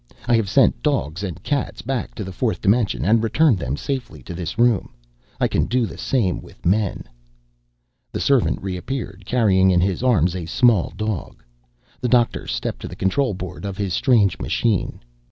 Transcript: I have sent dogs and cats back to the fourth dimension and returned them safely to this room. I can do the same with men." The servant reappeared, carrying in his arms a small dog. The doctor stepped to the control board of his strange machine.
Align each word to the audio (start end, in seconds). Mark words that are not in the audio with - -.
I 0.27 0.35
have 0.35 0.49
sent 0.49 0.81
dogs 0.81 1.21
and 1.21 1.43
cats 1.43 1.83
back 1.83 2.15
to 2.15 2.23
the 2.23 2.31
fourth 2.31 2.59
dimension 2.59 3.05
and 3.05 3.21
returned 3.21 3.59
them 3.59 3.77
safely 3.77 4.23
to 4.23 4.33
this 4.33 4.57
room. 4.57 4.89
I 5.39 5.47
can 5.47 5.65
do 5.67 5.85
the 5.85 5.99
same 5.99 6.41
with 6.41 6.65
men." 6.65 7.03
The 8.11 8.19
servant 8.19 8.63
reappeared, 8.63 9.25
carrying 9.27 9.69
in 9.69 9.79
his 9.79 10.01
arms 10.01 10.35
a 10.35 10.47
small 10.47 10.91
dog. 10.97 11.43
The 11.99 12.09
doctor 12.09 12.47
stepped 12.47 12.79
to 12.81 12.87
the 12.87 12.95
control 12.95 13.35
board 13.35 13.63
of 13.63 13.77
his 13.77 13.93
strange 13.93 14.39
machine. 14.39 15.01